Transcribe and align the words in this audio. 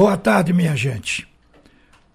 Boa 0.00 0.16
tarde, 0.16 0.54
minha 0.54 0.74
gente. 0.74 1.28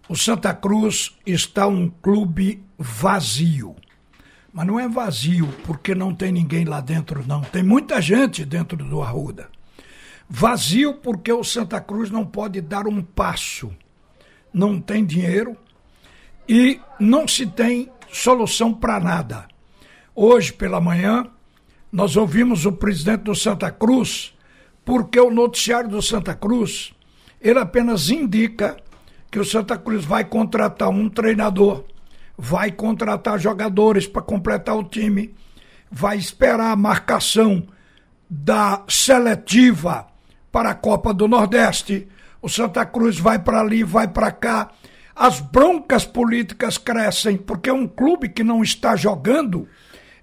O 0.10 0.16
Santa 0.16 0.52
Cruz 0.56 1.16
está 1.24 1.68
um 1.68 1.88
clube 1.88 2.64
vazio. 2.80 3.76
Mas 4.52 4.66
não 4.66 4.80
é 4.80 4.90
vazio 4.90 5.48
porque 5.68 5.94
não 5.94 6.12
tem 6.12 6.32
ninguém 6.32 6.66
lá 6.66 6.82
dentro, 6.82 7.24
não. 7.28 7.42
Tem 7.42 7.62
muita 7.62 8.02
gente 8.02 8.44
dentro 8.44 8.76
do 8.76 9.04
Arruda. 9.04 9.52
Vazio 10.28 10.96
porque 10.96 11.32
o 11.32 11.44
Santa 11.44 11.80
Cruz 11.80 12.10
não 12.10 12.26
pode 12.26 12.60
dar 12.60 12.88
um 12.88 13.04
passo. 13.04 13.72
Não 14.52 14.82
tem 14.82 15.06
dinheiro 15.06 15.56
e 16.50 16.82
não 17.00 17.28
se 17.28 17.46
tem 17.46 17.92
solução 18.12 18.74
para 18.74 19.00
nada. 19.00 19.48
Hoje 20.16 20.52
pela 20.52 20.82
manhã, 20.82 21.30
nós 21.92 22.18
ouvimos 22.18 22.66
o 22.66 22.72
presidente 22.72 23.22
do 23.22 23.36
Santa 23.36 23.70
Cruz, 23.70 24.36
porque 24.84 25.20
o 25.20 25.30
noticiário 25.30 25.88
do 25.88 26.02
Santa 26.02 26.34
Cruz, 26.34 26.95
ele 27.48 27.60
apenas 27.60 28.10
indica 28.10 28.76
que 29.32 29.40
o 29.40 29.46
Santa 29.46 29.78
Cruz 29.78 30.04
vai 30.04 30.26
contratar 30.26 30.90
um 30.90 31.08
treinador 31.08 31.86
vai 32.38 32.72
contratar 32.72 33.40
jogadores 33.40 34.08
para 34.08 34.22
completar 34.22 34.76
o 34.76 34.84
time, 34.84 35.34
vai 35.90 36.18
esperar 36.18 36.72
a 36.72 36.76
marcação 36.76 37.66
da 38.30 38.84
seletiva 38.88 40.08
para 40.52 40.72
a 40.72 40.76
Copa 40.76 41.14
do 41.14 41.28
Nordeste. 41.28 42.08
O 42.42 42.50
Santa 42.50 42.86
Cruz 42.86 43.18
vai 43.18 43.40
para 43.40 43.62
ali, 43.62 43.84
vai 43.84 44.08
para 44.08 44.32
cá. 44.32 44.72
As 45.16 45.40
broncas 45.40 46.06
políticas 46.06 46.78
crescem, 46.78 47.38
porque 47.38 47.72
um 47.72 47.88
clube 47.88 48.30
que 48.30 48.44
não 48.44 48.62
está 48.62 48.96
jogando, 48.96 49.68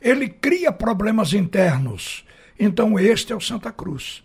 ele 0.00 0.28
cria 0.28 0.70
problemas 0.70 1.32
internos. 1.32 2.24
Então, 2.58 2.98
este 2.98 3.32
é 3.32 3.36
o 3.36 3.40
Santa 3.40 3.72
Cruz. 3.72 4.22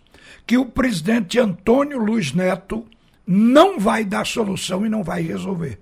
Que 0.48 0.56
o 0.56 0.64
presidente 0.64 1.38
Antônio 1.38 1.98
Luiz 1.98 2.32
Neto 2.32 2.86
não 3.26 3.78
vai 3.78 4.02
dar 4.02 4.26
solução 4.26 4.86
e 4.86 4.88
não 4.88 5.04
vai 5.04 5.20
resolver. 5.20 5.78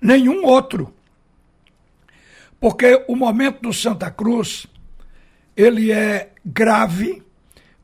Nenhum 0.00 0.44
outro. 0.44 0.92
Porque 2.58 3.04
o 3.06 3.14
momento 3.14 3.62
do 3.62 3.72
Santa 3.72 4.10
Cruz, 4.10 4.66
ele 5.56 5.92
é 5.92 6.32
grave. 6.44 7.22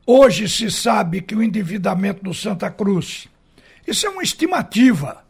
Hoje 0.05 0.49
se 0.49 0.69
sabe 0.69 1.21
que 1.21 1.33
o 1.33 1.41
endividamento 1.41 2.21
do 2.21 2.33
Santa 2.33 2.69
Cruz, 2.69 3.29
isso 3.87 4.05
é 4.05 4.09
uma 4.09 4.21
estimativa, 4.21 5.23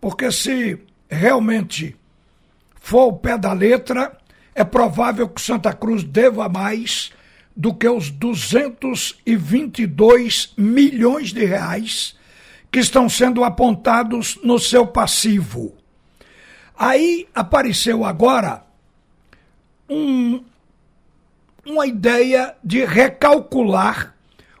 porque 0.00 0.30
se 0.30 0.78
realmente 1.10 1.96
for 2.76 3.08
o 3.08 3.12
pé 3.14 3.36
da 3.36 3.52
letra, 3.52 4.16
é 4.54 4.62
provável 4.62 5.28
que 5.28 5.40
o 5.40 5.44
Santa 5.44 5.72
Cruz 5.72 6.04
deva 6.04 6.48
mais 6.48 7.12
do 7.56 7.74
que 7.74 7.88
os 7.88 8.10
222 8.10 10.52
milhões 10.56 11.32
de 11.32 11.44
reais 11.44 12.14
que 12.70 12.78
estão 12.78 13.08
sendo 13.08 13.42
apontados 13.44 14.38
no 14.42 14.58
seu 14.58 14.86
passivo. 14.86 15.74
Aí 16.76 17.28
apareceu 17.34 18.04
agora 18.04 18.64
um, 19.88 20.42
uma 21.66 21.86
ideia 21.86 22.54
de 22.64 22.84
recalcular 22.84 24.14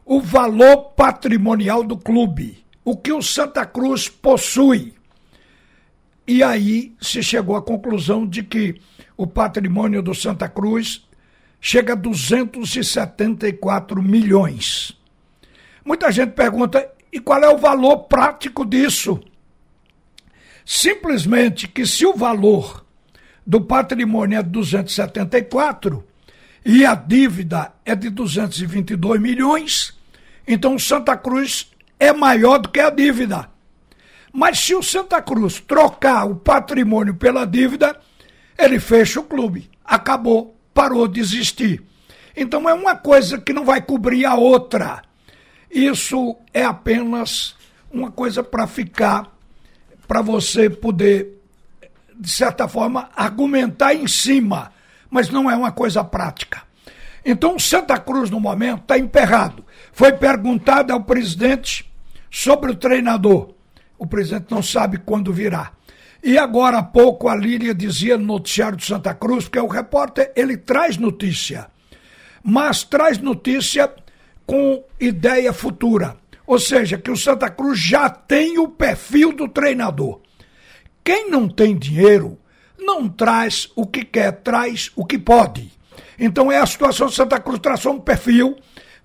o 0.04 0.20
valor 0.20 0.92
patrimonial 0.92 1.82
do 1.82 1.96
clube, 1.96 2.64
o 2.84 2.96
que 2.96 3.12
o 3.12 3.22
Santa 3.22 3.64
Cruz 3.64 4.08
possui. 4.08 4.94
E 6.26 6.42
aí 6.42 6.94
se 7.00 7.22
chegou 7.22 7.56
à 7.56 7.62
conclusão 7.62 8.26
de 8.26 8.42
que 8.42 8.80
o 9.16 9.26
patrimônio 9.26 10.02
do 10.02 10.14
Santa 10.14 10.48
Cruz 10.48 11.06
chega 11.62 11.92
a 11.92 11.96
274 11.96 14.02
milhões. 14.02 14.98
Muita 15.84 16.10
gente 16.10 16.32
pergunta: 16.32 16.90
e 17.12 17.20
qual 17.20 17.40
é 17.42 17.48
o 17.48 17.56
valor 17.56 18.00
prático 18.00 18.66
disso? 18.66 19.20
Simplesmente 20.64 21.68
que 21.68 21.86
se 21.86 22.04
o 22.04 22.14
valor 22.14 22.84
do 23.46 23.60
patrimônio 23.60 24.38
é 24.38 24.42
de 24.42 24.50
274 24.50 26.04
e 26.64 26.84
a 26.84 26.94
dívida 26.94 27.72
é 27.84 27.94
de 27.94 28.10
222 28.10 29.20
milhões, 29.20 29.96
então 30.46 30.78
Santa 30.78 31.16
Cruz 31.16 31.70
é 31.98 32.12
maior 32.12 32.58
do 32.58 32.68
que 32.68 32.80
a 32.80 32.90
dívida. 32.90 33.50
Mas 34.32 34.60
se 34.60 34.74
o 34.74 34.82
Santa 34.82 35.20
Cruz 35.20 35.60
trocar 35.60 36.24
o 36.24 36.36
patrimônio 36.36 37.14
pela 37.14 37.44
dívida, 37.44 38.00
ele 38.56 38.80
fecha 38.80 39.20
o 39.20 39.24
clube. 39.24 39.70
Acabou, 39.84 40.56
parou 40.74 41.06
de 41.08 41.20
existir. 41.20 41.82
Então 42.36 42.68
é 42.68 42.74
uma 42.74 42.96
coisa 42.96 43.38
que 43.38 43.52
não 43.52 43.64
vai 43.64 43.82
cobrir 43.82 44.24
a 44.24 44.34
outra. 44.34 45.02
Isso 45.70 46.36
é 46.52 46.64
apenas 46.64 47.54
uma 47.90 48.10
coisa 48.10 48.42
para 48.42 48.66
ficar, 48.66 49.30
para 50.06 50.22
você 50.22 50.68
poder 50.68 51.42
de 52.22 52.30
certa 52.30 52.68
forma, 52.68 53.10
argumentar 53.16 53.94
em 53.94 54.06
cima, 54.06 54.72
mas 55.10 55.28
não 55.28 55.50
é 55.50 55.56
uma 55.56 55.72
coisa 55.72 56.04
prática. 56.04 56.62
Então, 57.24 57.58
Santa 57.58 57.98
Cruz, 57.98 58.30
no 58.30 58.38
momento, 58.38 58.82
está 58.82 58.96
emperrado. 58.96 59.64
Foi 59.92 60.12
perguntado 60.12 60.92
ao 60.92 61.02
presidente 61.02 61.90
sobre 62.30 62.70
o 62.70 62.76
treinador. 62.76 63.54
O 63.98 64.06
presidente 64.06 64.46
não 64.50 64.62
sabe 64.62 64.98
quando 64.98 65.32
virá. 65.32 65.72
E 66.22 66.38
agora 66.38 66.78
há 66.78 66.82
pouco 66.82 67.28
a 67.28 67.34
Lília 67.34 67.74
dizia 67.74 68.16
no 68.16 68.24
noticiário 68.24 68.76
de 68.76 68.84
Santa 68.84 69.12
Cruz, 69.12 69.48
que 69.48 69.58
é 69.58 69.62
o 69.62 69.66
repórter, 69.66 70.32
ele 70.36 70.56
traz 70.56 70.96
notícia, 70.96 71.66
mas 72.44 72.84
traz 72.84 73.18
notícia 73.18 73.92
com 74.46 74.84
ideia 75.00 75.52
futura. 75.52 76.16
Ou 76.46 76.60
seja, 76.60 76.96
que 76.96 77.10
o 77.10 77.16
Santa 77.16 77.50
Cruz 77.50 77.78
já 77.78 78.08
tem 78.08 78.58
o 78.58 78.68
perfil 78.68 79.32
do 79.32 79.48
treinador. 79.48 80.20
Quem 81.02 81.28
não 81.28 81.48
tem 81.48 81.76
dinheiro 81.76 82.38
não 82.78 83.08
traz 83.08 83.68
o 83.74 83.86
que 83.86 84.04
quer, 84.04 84.30
traz 84.42 84.92
o 84.94 85.04
que 85.04 85.18
pode. 85.18 85.72
Então 86.18 86.52
é 86.52 86.58
a 86.58 86.66
situação 86.66 87.08
Santa 87.08 87.40
Cruz 87.40 87.58
traçou 87.58 87.94
um 87.94 88.00
perfil 88.00 88.56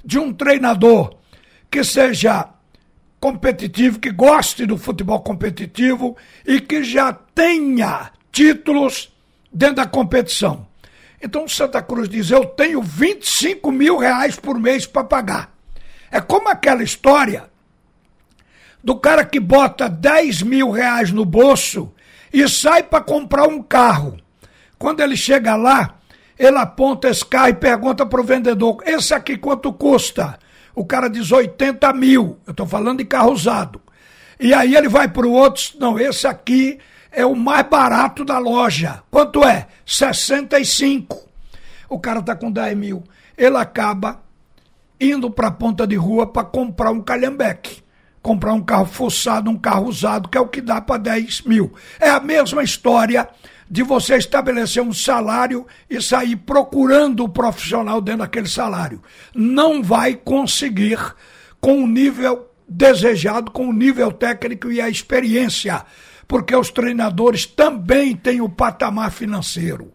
de 0.06 0.20
um 0.20 0.32
treinador 0.32 1.16
que 1.70 1.84
seja 1.84 2.50
competitivo, 3.20 4.00
que 4.00 4.12
goste 4.12 4.66
do 4.66 4.78
futebol 4.78 5.20
competitivo 5.22 6.16
e 6.46 6.60
que 6.60 6.84
já 6.84 7.12
tenha 7.12 8.12
títulos 8.32 9.12
dentro 9.52 9.76
da 9.76 9.86
competição. 9.86 10.68
Então 11.22 11.48
Santa 11.48 11.82
Cruz 11.82 12.08
diz: 12.08 12.30
Eu 12.30 12.46
tenho 12.46 12.82
25 12.82 13.72
mil 13.72 13.98
reais 13.98 14.36
por 14.36 14.60
mês 14.60 14.86
para 14.86 15.04
pagar. 15.04 15.54
É 16.12 16.22
como 16.22 16.50
aquela 16.50 16.84
história 16.84 17.50
do 18.84 18.96
cara 18.96 19.26
que 19.26 19.40
bota 19.40 19.90
10 19.90 20.44
mil 20.44 20.72
reais 20.72 21.12
no 21.12 21.26
bolso 21.26 21.92
e 22.32 22.48
sai 22.48 22.84
para 22.84 23.04
comprar 23.04 23.48
um 23.48 23.62
carro. 23.62 24.18
Quando 24.78 25.02
ele 25.02 25.18
chega 25.18 25.56
lá, 25.56 25.98
ele 26.38 26.58
aponta 26.58 27.10
esse 27.10 27.26
carro 27.26 27.50
e 27.50 27.54
pergunta 27.54 28.06
para 28.06 28.22
o 28.22 28.24
vendedor: 28.24 28.78
esse 28.86 29.14
aqui 29.14 29.38
quanto 29.38 29.74
custa? 29.74 30.38
O 30.78 30.86
cara 30.86 31.10
diz 31.10 31.32
80 31.32 31.92
mil. 31.94 32.38
Eu 32.46 32.52
estou 32.52 32.68
falando 32.68 33.00
de 33.00 33.06
carro 33.06 33.32
usado. 33.32 33.82
E 34.40 34.54
aí 34.54 34.76
ele 34.76 34.88
vai 34.88 35.08
para 35.08 35.26
o 35.26 35.32
outro: 35.32 35.64
não, 35.80 35.98
esse 36.00 36.28
aqui 36.28 36.78
é 37.12 37.26
o 37.26 37.36
mais 37.36 37.68
barato 37.68 38.24
da 38.24 38.38
loja. 38.38 39.02
Quanto 39.10 39.44
é? 39.44 39.66
65. 39.84 41.28
O 41.90 42.00
cara 42.00 42.20
está 42.20 42.36
com 42.36 42.52
10 42.52 42.78
mil. 42.78 43.04
Ele 43.36 43.58
acaba 43.58 44.22
indo 45.02 45.32
para 45.32 45.48
a 45.48 45.52
ponta 45.52 45.88
de 45.88 45.96
rua 45.96 46.28
para 46.28 46.44
comprar 46.44 46.92
um 46.92 47.02
calhambeque 47.02 47.82
comprar 48.22 48.52
um 48.52 48.62
carro 48.62 48.86
forçado, 48.86 49.50
um 49.50 49.58
carro 49.58 49.88
usado, 49.88 50.28
que 50.28 50.38
é 50.38 50.42
o 50.42 50.50
que 50.50 50.60
dá 50.60 50.82
para 50.82 50.98
10 50.98 51.44
mil. 51.44 51.74
É 51.98 52.10
a 52.10 52.20
mesma 52.20 52.62
história 52.62 53.26
de 53.70 53.84
você 53.84 54.16
estabelecer 54.16 54.82
um 54.82 54.94
salário 54.94 55.66
e 55.90 56.02
sair 56.02 56.36
procurando 56.36 57.24
o 57.24 57.30
profissional 57.30 58.00
dentro 58.00 58.22
daquele 58.22 58.48
salário. 58.48 59.02
Não 59.36 59.84
vai 59.84 60.16
conseguir 60.16 61.00
com 61.60 61.84
o 61.84 61.88
nível 61.88 62.50
desejado, 62.68 63.52
com 63.52 63.68
o 63.68 63.74
nível 63.74 64.12
técnico 64.12 64.72
e 64.72 64.82
a 64.82 64.90
experiência, 64.90 65.86
porque 66.28 66.56
os 66.56 66.70
treinadores 66.70 67.46
também 67.46 68.16
têm 68.16 68.42
o 68.42 68.50
patamar 68.50 69.12
financeiro. 69.12 69.92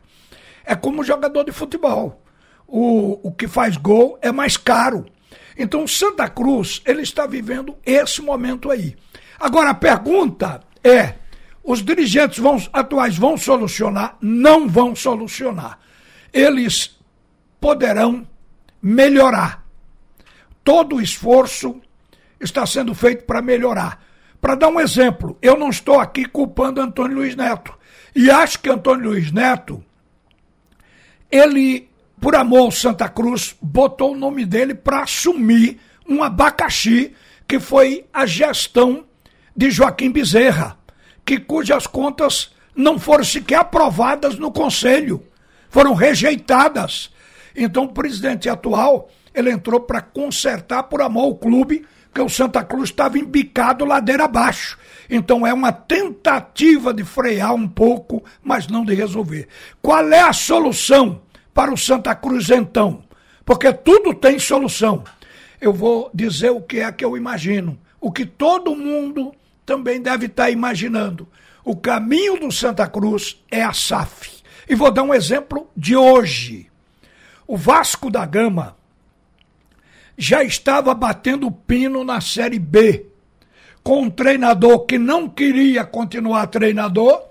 É 0.65 0.75
como 0.75 1.05
jogador 1.05 1.45
de 1.45 1.53
futebol. 1.53 2.23
O, 2.67 3.29
o 3.29 3.33
que 3.33 3.47
faz 3.47 3.77
gol 3.77 4.19
é 4.23 4.33
mais 4.33 4.57
caro. 4.57 5.05
Então, 5.59 5.87
Santa 5.87 6.29
Cruz, 6.29 6.81
ele 6.87 7.03
está 7.03 7.27
vivendo 7.27 7.77
esse 7.85 8.23
momento 8.23 8.71
aí. 8.71 8.97
Agora, 9.39 9.71
a 9.71 9.75
pergunta 9.75 10.63
é: 10.83 11.15
os 11.65 11.83
dirigentes 11.83 12.39
vão, 12.39 12.63
atuais 12.73 13.17
vão 13.17 13.37
solucionar? 13.37 14.17
Não 14.21 14.69
vão 14.69 14.95
solucionar. 14.95 15.79
Eles 16.33 16.99
poderão 17.61 18.27
melhorar. 18.81 19.65
Todo 20.65 20.97
o 20.97 21.01
esforço 21.01 21.81
está 22.41 22.67
sendo 22.67 22.95
feito 22.95 23.25
para 23.25 23.41
melhorar. 23.41 24.03
Para 24.41 24.57
dar 24.57 24.69
um 24.69 24.81
exemplo, 24.81 25.39
eu 25.41 25.57
não 25.57 25.71
estou 25.71 26.01
aqui 26.01 26.25
culpando 26.25 26.81
Antônio 26.81 27.19
Luiz 27.19 27.37
Neto. 27.37 27.73
E 28.15 28.31
acho 28.31 28.59
que 28.59 28.69
Antônio 28.69 29.11
Luiz 29.11 29.31
Neto, 29.31 29.83
ele 31.31 31.89
por 32.23 32.37
amor 32.37 32.73
Santa 32.73 33.09
Cruz, 33.09 33.57
botou 33.61 34.13
o 34.13 34.17
nome 34.17 34.47
dele 34.47 34.77
para 34.77 35.03
assumir 35.03 35.81
um 36.09 36.23
abacaxi 36.23 37.13
que 37.49 37.59
foi 37.59 38.05
a 38.13 38.25
gestão 38.25 39.05
de 39.57 39.73
Joaquim 39.73 40.09
Bezerra, 40.09 40.79
que 41.25 41.39
cujas 41.39 41.87
contas 41.87 42.51
não 42.75 42.99
foram 42.99 43.25
sequer 43.25 43.61
aprovadas 43.61 44.39
no 44.39 44.51
conselho, 44.51 45.23
foram 45.69 45.95
rejeitadas. 45.95 47.11
Então 47.55 47.85
o 47.85 47.93
presidente 47.93 48.49
atual, 48.49 49.11
ele 49.35 49.51
entrou 49.51 49.81
para 49.81 50.01
consertar 50.01 50.85
por 50.85 51.03
amor 51.03 51.25
ao 51.25 51.35
clube, 51.35 51.87
que 52.15 52.21
o 52.21 52.29
Santa 52.29 52.63
Cruz 52.63 52.91
estava 52.91 53.19
embicado 53.19 53.85
ladeira 53.85 54.25
abaixo. 54.25 54.79
Então 55.09 55.47
é 55.47 55.53
uma 55.53 55.73
tentativa 55.73 56.93
de 56.93 57.05
frear 57.05 57.55
um 57.55 57.67
pouco, 57.67 58.23
mas 58.43 58.67
não 58.67 58.85
de 58.85 58.95
resolver. 58.95 59.49
Qual 59.81 60.07
é 60.11 60.21
a 60.21 60.33
solução 60.33 61.23
para 61.55 61.73
o 61.73 61.77
Santa 61.77 62.15
Cruz 62.15 62.51
então? 62.51 63.03
Porque 63.45 63.73
tudo 63.73 64.15
tem 64.15 64.39
solução. 64.39 65.05
Eu 65.61 65.73
vou 65.73 66.11
dizer 66.13 66.51
o 66.51 66.61
que 66.61 66.81
é 66.81 66.93
que 66.93 67.05
eu 67.05 67.17
imagino, 67.17 67.79
o 68.01 68.11
que 68.11 68.27
todo 68.27 68.77
mundo 68.77 69.33
também 69.65 70.01
deve 70.01 70.27
estar 70.27 70.51
imaginando. 70.51 71.29
O 71.65 71.77
caminho 71.77 72.39
do 72.39 72.51
Santa 72.51 72.89
Cruz 72.89 73.43
é 73.51 73.63
a 73.63 73.73
SAF. 73.73 74.43
E 74.69 74.75
vou 74.75 74.91
dar 74.91 75.03
um 75.03 75.15
exemplo 75.15 75.71
de 75.77 75.97
hoje. 75.97 76.71
O 77.47 77.57
Vasco 77.57 78.11
da 78.11 78.25
Gama 78.25 78.77
já 80.17 80.43
estava 80.43 80.95
batendo 80.95 81.51
pino 81.51 82.05
na 82.05 82.21
Série 82.21 82.59
B, 82.59 83.07
com 83.83 84.03
um 84.03 84.11
treinador 84.11 84.87
que 84.87 84.99
não 84.99 85.29
queria 85.29 85.85
continuar 85.85 86.47
treinador, 86.47 87.23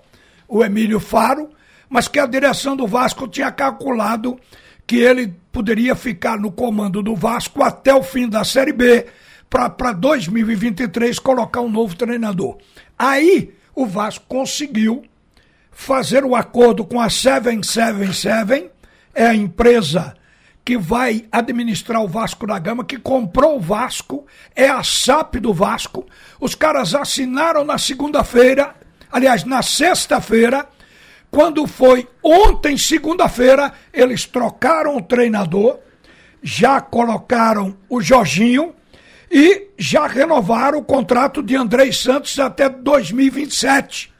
o 0.46 0.62
Emílio 0.62 1.00
Faro, 1.00 1.50
mas 1.88 2.08
que 2.08 2.18
a 2.18 2.26
direção 2.26 2.76
do 2.76 2.86
Vasco 2.86 3.26
tinha 3.26 3.50
calculado 3.50 4.38
que 4.86 4.96
ele 4.96 5.34
poderia 5.50 5.94
ficar 5.94 6.38
no 6.38 6.50
comando 6.50 7.02
do 7.02 7.14
Vasco 7.14 7.62
até 7.62 7.94
o 7.94 8.02
fim 8.02 8.28
da 8.28 8.44
Série 8.44 8.72
B, 8.72 9.06
para 9.52 9.92
2023 9.92 11.18
colocar 11.18 11.60
um 11.60 11.68
novo 11.68 11.94
treinador. 11.94 12.56
Aí 12.98 13.52
o 13.74 13.84
Vasco 13.84 14.24
conseguiu 14.26 15.04
fazer 15.70 16.24
o 16.24 16.34
acordo 16.34 16.86
com 16.86 16.98
a 16.98 17.10
777, 17.10 18.70
é 19.14 19.26
a 19.26 19.34
empresa 19.34 20.14
que 20.64 20.78
vai 20.78 21.26
administrar 21.30 22.02
o 22.02 22.08
Vasco 22.08 22.46
da 22.46 22.58
Gama, 22.58 22.82
que 22.82 22.96
comprou 22.96 23.56
o 23.58 23.60
Vasco, 23.60 24.26
é 24.56 24.68
a 24.68 24.82
SAP 24.82 25.34
do 25.36 25.52
Vasco. 25.52 26.06
Os 26.40 26.54
caras 26.54 26.94
assinaram 26.94 27.62
na 27.62 27.76
segunda-feira, 27.76 28.74
aliás, 29.10 29.44
na 29.44 29.60
sexta-feira, 29.60 30.66
quando 31.30 31.66
foi 31.66 32.08
ontem, 32.22 32.78
segunda-feira, 32.78 33.72
eles 33.92 34.24
trocaram 34.24 34.96
o 34.96 35.02
treinador, 35.02 35.78
já 36.42 36.80
colocaram 36.80 37.76
o 37.88 38.00
Jorginho 38.00 38.74
e 39.32 39.70
já 39.78 40.06
renovaram 40.06 40.78
o 40.78 40.84
contrato 40.84 41.42
de 41.42 41.56
Andrei 41.56 41.90
Santos 41.90 42.38
até 42.38 42.68
2027, 42.68 44.12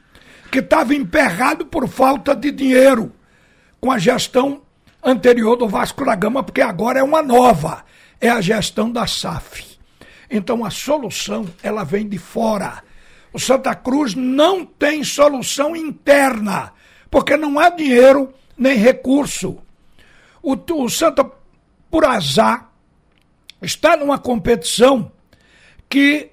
que 0.51 0.57
estava 0.57 0.95
emperrado 0.95 1.67
por 1.67 1.87
falta 1.87 2.35
de 2.35 2.51
dinheiro 2.51 3.13
com 3.79 3.91
a 3.91 3.99
gestão 3.99 4.63
anterior 5.03 5.55
do 5.55 5.69
Vasco 5.69 6.03
da 6.03 6.15
Gama, 6.15 6.41
porque 6.41 6.61
agora 6.61 6.99
é 6.99 7.03
uma 7.03 7.21
nova, 7.21 7.85
é 8.19 8.27
a 8.27 8.41
gestão 8.41 8.91
da 8.91 9.05
SAF. 9.05 9.77
Então 10.31 10.65
a 10.65 10.71
solução, 10.71 11.45
ela 11.61 11.83
vem 11.83 12.09
de 12.09 12.17
fora. 12.17 12.81
O 13.31 13.39
Santa 13.39 13.75
Cruz 13.75 14.15
não 14.15 14.65
tem 14.65 15.03
solução 15.03 15.75
interna, 15.75 16.73
porque 17.11 17.37
não 17.37 17.59
há 17.59 17.69
dinheiro 17.69 18.33
nem 18.57 18.75
recurso. 18.75 19.59
O, 20.41 20.55
o 20.55 20.89
Santa, 20.89 21.29
por 21.91 22.03
azar, 22.03 22.72
está 23.63 23.97
numa 23.97 24.19
competição 24.19 25.11
que 25.89 26.29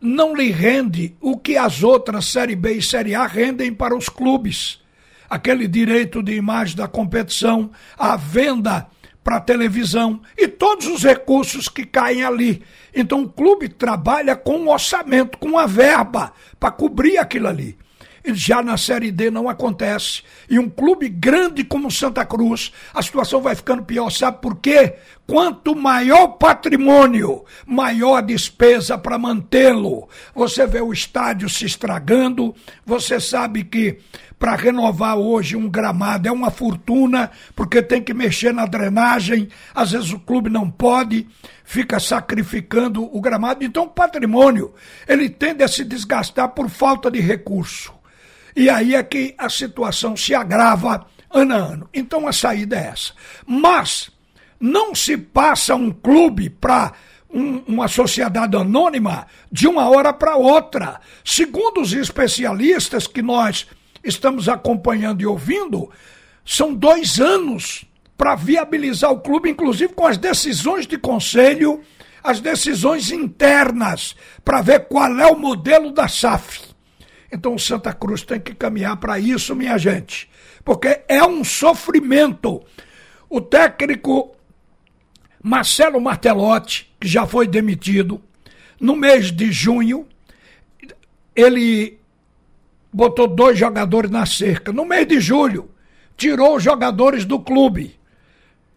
não 0.00 0.34
lhe 0.34 0.50
rende 0.50 1.16
o 1.20 1.36
que 1.36 1.56
as 1.56 1.82
outras 1.82 2.26
Série 2.26 2.54
B 2.54 2.74
e 2.74 2.82
Série 2.82 3.14
A 3.14 3.26
rendem 3.26 3.72
para 3.72 3.96
os 3.96 4.08
clubes 4.08 4.80
aquele 5.28 5.68
direito 5.68 6.22
de 6.22 6.34
imagem 6.34 6.76
da 6.76 6.88
competição, 6.88 7.70
a 7.98 8.16
venda 8.16 8.86
para 9.22 9.40
televisão 9.40 10.22
e 10.36 10.48
todos 10.48 10.86
os 10.86 11.02
recursos 11.02 11.68
que 11.68 11.84
caem 11.84 12.24
ali. 12.24 12.62
Então 12.94 13.24
o 13.24 13.28
clube 13.28 13.68
trabalha 13.68 14.34
com 14.34 14.56
um 14.56 14.70
orçamento, 14.70 15.36
com 15.36 15.48
uma 15.48 15.66
verba 15.66 16.32
para 16.58 16.70
cobrir 16.70 17.18
aquilo 17.18 17.48
ali. 17.48 17.76
Já 18.26 18.62
na 18.62 18.76
Série 18.76 19.10
D 19.10 19.30
não 19.30 19.48
acontece. 19.48 20.22
E 20.48 20.58
um 20.58 20.68
clube 20.68 21.08
grande 21.08 21.64
como 21.64 21.90
Santa 21.90 22.24
Cruz, 22.24 22.72
a 22.92 23.02
situação 23.02 23.40
vai 23.40 23.54
ficando 23.54 23.82
pior. 23.82 24.10
Sabe 24.10 24.38
por 24.40 24.56
quê? 24.56 24.96
Quanto 25.26 25.76
maior 25.76 26.28
patrimônio, 26.28 27.44
maior 27.66 28.16
a 28.16 28.20
despesa 28.20 28.96
para 28.96 29.18
mantê-lo. 29.18 30.08
Você 30.34 30.66
vê 30.66 30.80
o 30.80 30.92
estádio 30.92 31.48
se 31.48 31.66
estragando, 31.66 32.54
você 32.86 33.20
sabe 33.20 33.64
que 33.64 33.98
para 34.38 34.54
renovar 34.54 35.16
hoje 35.16 35.56
um 35.56 35.68
gramado 35.68 36.28
é 36.28 36.32
uma 36.32 36.50
fortuna, 36.50 37.30
porque 37.56 37.82
tem 37.82 38.00
que 38.00 38.14
mexer 38.14 38.54
na 38.54 38.66
drenagem, 38.66 39.48
às 39.74 39.90
vezes 39.90 40.12
o 40.12 40.20
clube 40.20 40.48
não 40.48 40.70
pode, 40.70 41.26
fica 41.64 41.98
sacrificando 41.98 43.04
o 43.04 43.20
gramado. 43.20 43.64
Então 43.64 43.84
o 43.84 43.90
patrimônio, 43.90 44.72
ele 45.08 45.28
tende 45.28 45.64
a 45.64 45.68
se 45.68 45.84
desgastar 45.84 46.50
por 46.50 46.70
falta 46.70 47.10
de 47.10 47.20
recurso. 47.20 47.97
E 48.54 48.68
aí 48.68 48.94
é 48.94 49.02
que 49.02 49.34
a 49.38 49.48
situação 49.48 50.16
se 50.16 50.34
agrava 50.34 51.06
ano 51.30 51.54
a 51.54 51.56
ano. 51.56 51.88
Então 51.92 52.26
a 52.26 52.32
saída 52.32 52.76
é 52.76 52.88
essa. 52.88 53.12
Mas 53.46 54.10
não 54.60 54.94
se 54.94 55.16
passa 55.16 55.74
um 55.74 55.90
clube 55.90 56.50
para 56.50 56.92
um, 57.30 57.58
uma 57.66 57.88
sociedade 57.88 58.56
anônima 58.56 59.26
de 59.50 59.66
uma 59.68 59.88
hora 59.88 60.12
para 60.12 60.36
outra. 60.36 61.00
Segundo 61.24 61.80
os 61.80 61.92
especialistas 61.92 63.06
que 63.06 63.22
nós 63.22 63.66
estamos 64.02 64.48
acompanhando 64.48 65.22
e 65.22 65.26
ouvindo, 65.26 65.90
são 66.44 66.74
dois 66.74 67.20
anos 67.20 67.84
para 68.16 68.34
viabilizar 68.34 69.12
o 69.12 69.20
clube, 69.20 69.50
inclusive 69.50 69.92
com 69.92 70.06
as 70.06 70.16
decisões 70.16 70.86
de 70.86 70.98
conselho, 70.98 71.82
as 72.22 72.40
decisões 72.40 73.12
internas, 73.12 74.16
para 74.44 74.60
ver 74.60 74.86
qual 74.88 75.20
é 75.20 75.26
o 75.26 75.38
modelo 75.38 75.92
da 75.92 76.08
SAF. 76.08 76.67
Então 77.30 77.54
o 77.54 77.58
Santa 77.58 77.92
Cruz 77.92 78.22
tem 78.22 78.40
que 78.40 78.54
caminhar 78.54 78.96
para 78.96 79.18
isso, 79.18 79.54
minha 79.54 79.76
gente, 79.76 80.30
porque 80.64 81.02
é 81.08 81.22
um 81.24 81.44
sofrimento. 81.44 82.62
O 83.28 83.40
técnico 83.40 84.34
Marcelo 85.42 86.00
Martelotti, 86.00 86.90
que 86.98 87.06
já 87.06 87.26
foi 87.26 87.46
demitido, 87.46 88.20
no 88.80 88.96
mês 88.96 89.30
de 89.30 89.52
junho, 89.52 90.06
ele 91.34 91.98
botou 92.92 93.28
dois 93.28 93.58
jogadores 93.58 94.10
na 94.10 94.24
cerca. 94.24 94.72
No 94.72 94.84
mês 94.84 95.06
de 95.06 95.20
julho, 95.20 95.70
tirou 96.16 96.56
os 96.56 96.62
jogadores 96.62 97.24
do 97.24 97.38
clube. 97.38 97.98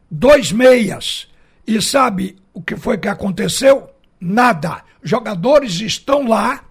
Dois 0.10 0.52
meias. 0.52 1.28
E 1.66 1.82
sabe 1.82 2.38
o 2.54 2.62
que 2.62 2.76
foi 2.76 2.98
que 2.98 3.08
aconteceu? 3.08 3.90
Nada. 4.20 4.84
Jogadores 5.02 5.80
estão 5.80 6.28
lá 6.28 6.64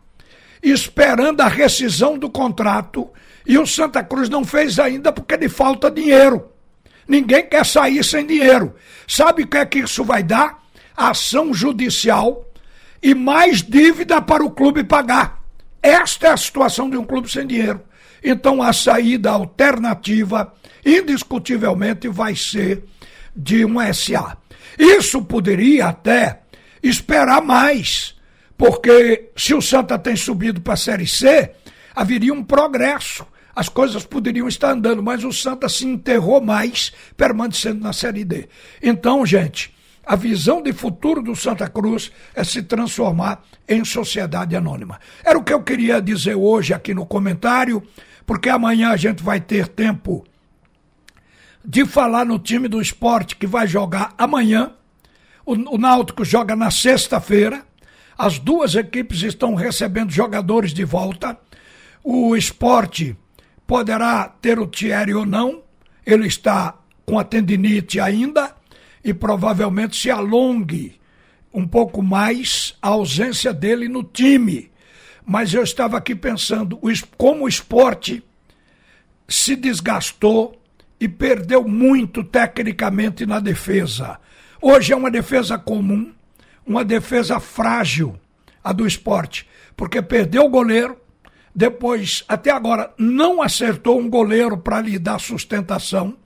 esperando 0.62 1.40
a 1.40 1.48
rescisão 1.48 2.18
do 2.18 2.28
contrato 2.28 3.08
e 3.46 3.58
o 3.58 3.66
Santa 3.66 4.02
Cruz 4.02 4.28
não 4.28 4.44
fez 4.44 4.78
ainda 4.78 5.12
porque 5.12 5.36
lhe 5.36 5.48
falta 5.48 5.90
dinheiro. 5.90 6.50
Ninguém 7.08 7.46
quer 7.46 7.66
sair 7.66 8.04
sem 8.04 8.26
dinheiro. 8.26 8.74
Sabe 9.08 9.42
o 9.42 9.46
que 9.46 9.56
é 9.56 9.66
que 9.66 9.80
isso 9.80 10.04
vai 10.04 10.22
dar? 10.22 10.62
Ação 10.96 11.52
judicial 11.52 12.46
e 13.02 13.14
mais 13.14 13.62
dívida 13.62 14.20
para 14.20 14.44
o 14.44 14.50
clube 14.50 14.84
pagar. 14.84 15.42
Esta 15.82 16.28
é 16.28 16.30
a 16.30 16.36
situação 16.36 16.90
de 16.90 16.96
um 16.96 17.04
clube 17.04 17.30
sem 17.30 17.46
dinheiro. 17.46 17.80
Então 18.22 18.62
a 18.62 18.72
saída 18.72 19.30
alternativa, 19.30 20.52
indiscutivelmente, 20.84 22.06
vai 22.06 22.36
ser 22.36 22.84
de 23.34 23.64
um 23.64 23.76
SA. 23.92 24.36
Isso 24.78 25.22
poderia 25.22 25.86
até 25.86 26.40
esperar 26.82 27.42
mais, 27.42 28.14
porque 28.60 29.30
se 29.34 29.54
o 29.54 29.62
Santa 29.62 29.98
tem 29.98 30.14
subido 30.14 30.60
para 30.60 30.74
a 30.74 30.76
Série 30.76 31.06
C, 31.06 31.50
haveria 31.96 32.34
um 32.34 32.44
progresso. 32.44 33.26
As 33.56 33.70
coisas 33.70 34.04
poderiam 34.04 34.46
estar 34.46 34.72
andando, 34.72 35.02
mas 35.02 35.24
o 35.24 35.32
Santa 35.32 35.66
se 35.66 35.86
enterrou 35.86 36.42
mais, 36.42 36.92
permanecendo 37.16 37.80
na 37.80 37.94
Série 37.94 38.22
D. 38.22 38.50
Então, 38.82 39.24
gente, 39.24 39.74
a 40.04 40.14
visão 40.14 40.60
de 40.60 40.74
futuro 40.74 41.22
do 41.22 41.34
Santa 41.34 41.70
Cruz 41.70 42.12
é 42.34 42.44
se 42.44 42.62
transformar 42.62 43.42
em 43.66 43.82
sociedade 43.82 44.54
anônima. 44.54 45.00
Era 45.24 45.38
o 45.38 45.42
que 45.42 45.54
eu 45.54 45.62
queria 45.62 45.98
dizer 45.98 46.34
hoje 46.34 46.74
aqui 46.74 46.92
no 46.92 47.06
comentário, 47.06 47.82
porque 48.26 48.50
amanhã 48.50 48.90
a 48.90 48.96
gente 48.98 49.22
vai 49.22 49.40
ter 49.40 49.68
tempo 49.68 50.22
de 51.64 51.86
falar 51.86 52.26
no 52.26 52.38
time 52.38 52.68
do 52.68 52.78
esporte 52.78 53.36
que 53.36 53.46
vai 53.46 53.66
jogar 53.66 54.12
amanhã. 54.18 54.74
O, 55.46 55.54
o 55.76 55.78
Náutico 55.78 56.26
joga 56.26 56.54
na 56.54 56.70
sexta-feira. 56.70 57.69
As 58.22 58.38
duas 58.38 58.74
equipes 58.74 59.22
estão 59.22 59.54
recebendo 59.54 60.10
jogadores 60.10 60.74
de 60.74 60.84
volta. 60.84 61.38
O 62.04 62.36
esporte 62.36 63.16
poderá 63.66 64.28
ter 64.28 64.58
o 64.58 64.66
Thierry 64.66 65.14
ou 65.14 65.24
não. 65.24 65.62
Ele 66.04 66.26
está 66.26 66.74
com 67.06 67.18
a 67.18 67.24
tendinite 67.24 67.98
ainda 67.98 68.54
e 69.02 69.14
provavelmente 69.14 69.96
se 69.96 70.10
alongue 70.10 71.00
um 71.50 71.66
pouco 71.66 72.02
mais 72.02 72.76
a 72.82 72.88
ausência 72.88 73.54
dele 73.54 73.88
no 73.88 74.04
time. 74.04 74.70
mas 75.24 75.54
eu 75.54 75.62
estava 75.62 75.96
aqui 75.96 76.14
pensando 76.14 76.78
como 77.16 77.44
o 77.44 77.48
esporte 77.48 78.22
se 79.26 79.56
desgastou 79.56 80.60
e 81.00 81.08
perdeu 81.08 81.66
muito 81.66 82.22
tecnicamente 82.22 83.24
na 83.24 83.40
defesa. 83.40 84.20
Hoje 84.60 84.92
é 84.92 84.96
uma 84.96 85.10
defesa 85.10 85.56
comum, 85.56 86.12
uma 86.70 86.84
defesa 86.84 87.40
frágil, 87.40 88.16
a 88.62 88.72
do 88.72 88.86
esporte, 88.86 89.44
porque 89.76 90.00
perdeu 90.00 90.44
o 90.44 90.48
goleiro, 90.48 90.96
depois, 91.52 92.22
até 92.28 92.52
agora, 92.52 92.94
não 92.96 93.42
acertou 93.42 93.98
um 93.98 94.08
goleiro 94.08 94.56
para 94.56 94.80
lhe 94.80 94.96
dar 94.96 95.18
sustentação. 95.18 96.16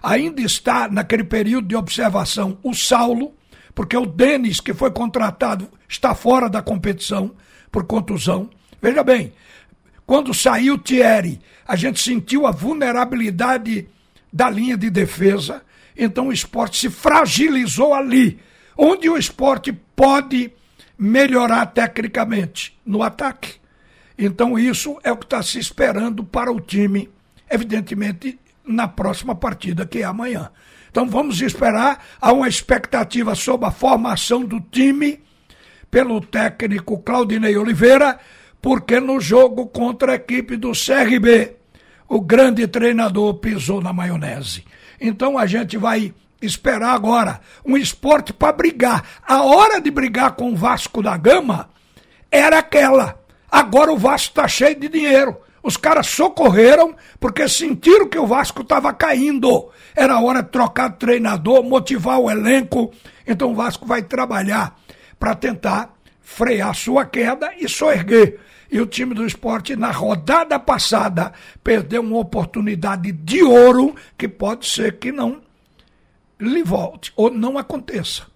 Ainda 0.00 0.40
está 0.40 0.88
naquele 0.88 1.24
período 1.24 1.66
de 1.66 1.74
observação 1.74 2.58
o 2.62 2.72
Saulo, 2.72 3.34
porque 3.74 3.96
o 3.96 4.06
Denis, 4.06 4.60
que 4.60 4.72
foi 4.72 4.92
contratado, 4.92 5.68
está 5.88 6.14
fora 6.14 6.48
da 6.48 6.62
competição 6.62 7.34
por 7.72 7.84
contusão. 7.84 8.48
Veja 8.80 9.02
bem, 9.02 9.32
quando 10.06 10.32
saiu 10.32 10.74
o 10.74 10.78
Thierry, 10.78 11.40
a 11.66 11.74
gente 11.74 12.00
sentiu 12.00 12.46
a 12.46 12.52
vulnerabilidade 12.52 13.88
da 14.32 14.48
linha 14.48 14.76
de 14.76 14.90
defesa, 14.90 15.60
então 15.96 16.28
o 16.28 16.32
esporte 16.32 16.78
se 16.78 16.88
fragilizou 16.88 17.92
ali, 17.92 18.38
onde 18.78 19.10
o 19.10 19.18
esporte 19.18 19.72
pode 19.72 20.52
melhorar 20.96 21.66
tecnicamente 21.66 22.78
no 22.86 23.02
ataque. 23.02 23.56
Então 24.16 24.56
isso 24.56 24.98
é 25.02 25.10
o 25.10 25.16
que 25.16 25.24
está 25.24 25.42
se 25.42 25.58
esperando 25.58 26.22
para 26.22 26.52
o 26.52 26.60
time, 26.60 27.10
evidentemente, 27.50 28.38
na 28.64 28.86
próxima 28.86 29.34
partida, 29.34 29.84
que 29.84 29.98
é 29.98 30.04
amanhã. 30.04 30.50
Então 30.90 31.08
vamos 31.08 31.40
esperar, 31.40 32.04
há 32.20 32.32
uma 32.32 32.48
expectativa 32.48 33.34
sobre 33.34 33.66
a 33.66 33.72
formação 33.72 34.44
do 34.44 34.60
time 34.60 35.20
pelo 35.90 36.20
técnico 36.20 36.98
Claudinei 36.98 37.56
Oliveira, 37.56 38.18
porque 38.62 39.00
no 39.00 39.20
jogo 39.20 39.66
contra 39.66 40.12
a 40.12 40.16
equipe 40.16 40.56
do 40.56 40.72
CRB, 40.72 41.56
o 42.08 42.20
grande 42.20 42.66
treinador 42.66 43.34
pisou 43.34 43.80
na 43.80 43.92
maionese. 43.92 44.64
Então 45.00 45.38
a 45.38 45.46
gente 45.46 45.76
vai 45.76 46.12
esperar 46.40 46.94
agora 46.94 47.40
um 47.64 47.76
esporte 47.76 48.32
para 48.32 48.52
brigar. 48.52 49.04
A 49.26 49.42
hora 49.42 49.80
de 49.80 49.90
brigar 49.90 50.32
com 50.32 50.52
o 50.52 50.56
Vasco 50.56 51.02
da 51.02 51.16
Gama 51.16 51.68
era 52.30 52.58
aquela. 52.58 53.20
Agora 53.50 53.92
o 53.92 53.98
Vasco 53.98 54.28
está 54.28 54.46
cheio 54.46 54.78
de 54.78 54.88
dinheiro. 54.88 55.36
Os 55.62 55.76
caras 55.76 56.06
socorreram 56.06 56.94
porque 57.18 57.48
sentiram 57.48 58.08
que 58.08 58.18
o 58.18 58.26
Vasco 58.26 58.62
estava 58.62 58.92
caindo. 58.92 59.70
Era 59.94 60.20
hora 60.20 60.42
de 60.42 60.50
trocar 60.50 60.90
treinador, 60.90 61.62
motivar 61.64 62.18
o 62.18 62.30
elenco. 62.30 62.92
Então 63.26 63.50
o 63.52 63.54
Vasco 63.54 63.84
vai 63.84 64.02
trabalhar 64.02 64.78
para 65.18 65.34
tentar 65.34 65.94
frear 66.20 66.74
sua 66.74 67.04
queda 67.04 67.52
e 67.58 67.68
soerguer. 67.68 68.38
E 68.70 68.80
o 68.80 68.86
time 68.86 69.14
do 69.14 69.26
esporte, 69.26 69.74
na 69.74 69.90
rodada 69.90 70.58
passada, 70.58 71.32
perdeu 71.64 72.02
uma 72.02 72.18
oportunidade 72.18 73.10
de 73.12 73.42
ouro 73.42 73.94
que 74.16 74.28
pode 74.28 74.66
ser 74.66 74.98
que 74.98 75.10
não 75.10 75.40
lhe 76.40 76.62
volte 76.62 77.12
ou 77.16 77.30
não 77.30 77.58
aconteça. 77.58 78.26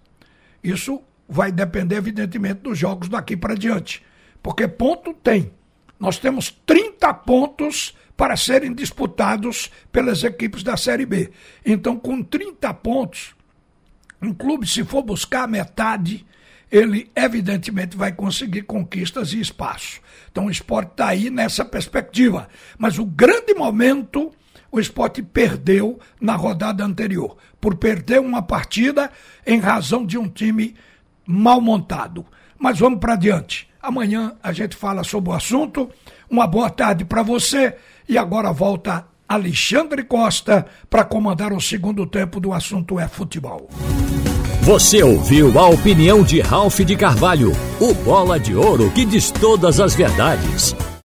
Isso 0.63 1.01
vai 1.27 1.51
depender, 1.51 1.95
evidentemente, 1.95 2.61
dos 2.61 2.77
jogos 2.77 3.09
daqui 3.09 3.35
para 3.35 3.55
diante. 3.55 4.03
Porque 4.41 4.67
ponto 4.67 5.13
tem. 5.13 5.51
Nós 5.99 6.17
temos 6.17 6.51
30 6.65 7.13
pontos 7.13 7.95
para 8.15 8.35
serem 8.35 8.73
disputados 8.73 9.71
pelas 9.91 10.23
equipes 10.23 10.63
da 10.63 10.77
Série 10.77 11.05
B. 11.05 11.31
Então, 11.65 11.97
com 11.97 12.21
30 12.21 12.73
pontos, 12.75 13.35
um 14.21 14.33
clube, 14.33 14.67
se 14.67 14.83
for 14.83 15.01
buscar 15.01 15.47
metade, 15.47 16.25
ele 16.71 17.11
evidentemente 17.15 17.95
vai 17.95 18.11
conseguir 18.11 18.63
conquistas 18.63 19.31
e 19.33 19.39
espaço. 19.39 20.01
Então 20.31 20.47
o 20.47 20.51
esporte 20.51 20.93
está 20.93 21.09
aí 21.09 21.29
nessa 21.29 21.63
perspectiva. 21.63 22.49
Mas 22.77 22.97
o 22.97 23.05
grande 23.05 23.53
momento 23.53 24.33
o 24.71 24.79
esporte 24.79 25.21
perdeu 25.21 25.99
na 26.19 26.35
rodada 26.35 26.83
anterior, 26.83 27.37
por 27.63 27.75
perder 27.75 28.19
uma 28.19 28.41
partida 28.41 29.09
em 29.47 29.57
razão 29.57 30.05
de 30.05 30.17
um 30.17 30.27
time 30.27 30.75
mal 31.25 31.61
montado. 31.61 32.25
Mas 32.59 32.77
vamos 32.77 32.99
para 32.99 33.13
adiante. 33.13 33.69
Amanhã 33.81 34.33
a 34.43 34.51
gente 34.51 34.75
fala 34.75 35.01
sobre 35.01 35.29
o 35.29 35.33
assunto. 35.33 35.89
Uma 36.29 36.45
boa 36.45 36.69
tarde 36.69 37.05
para 37.05 37.23
você 37.23 37.77
e 38.07 38.17
agora 38.17 38.51
volta 38.51 39.05
Alexandre 39.29 40.03
Costa 40.03 40.65
para 40.89 41.05
comandar 41.05 41.53
o 41.53 41.61
segundo 41.61 42.05
tempo 42.05 42.41
do 42.41 42.51
assunto 42.51 42.99
é 42.99 43.07
futebol. 43.07 43.69
Você 44.63 45.01
ouviu 45.01 45.57
a 45.57 45.69
opinião 45.69 46.21
de 46.21 46.41
Ralph 46.41 46.81
de 46.81 46.97
Carvalho, 46.97 47.53
o 47.79 47.93
bola 47.93 48.37
de 48.37 48.53
ouro 48.53 48.91
que 48.91 49.05
diz 49.05 49.31
todas 49.31 49.79
as 49.79 49.95
verdades. 49.95 50.75